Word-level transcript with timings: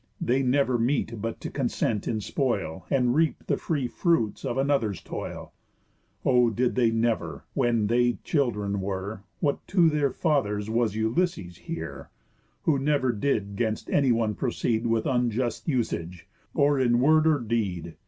They 0.19 0.41
never 0.41 0.79
meet 0.79 1.21
but 1.21 1.39
to 1.41 1.51
consent 1.51 2.07
in 2.07 2.21
spoil, 2.21 2.87
And 2.89 3.13
reap 3.13 3.45
the 3.45 3.55
free 3.55 3.87
fruits 3.87 4.43
of 4.43 4.57
another's 4.57 4.99
toil. 4.99 5.53
O 6.25 6.49
did 6.49 6.73
they 6.73 6.89
never, 6.89 7.45
when 7.53 7.85
they 7.85 8.13
children 8.23 8.81
were, 8.81 9.21
What 9.41 9.59
to 9.67 9.91
their 9.91 10.09
fathers 10.09 10.71
was 10.71 10.95
Ulysses, 10.95 11.57
hear? 11.57 12.09
Who 12.63 12.79
never 12.79 13.11
did 13.11 13.55
'gainst 13.55 13.91
anyone 13.91 14.33
proceed 14.33 14.87
With 14.87 15.05
unjust 15.05 15.67
usage, 15.67 16.27
or 16.55 16.79
in 16.79 16.99
word 16.99 17.27
or 17.27 17.37
deed? 17.37 17.95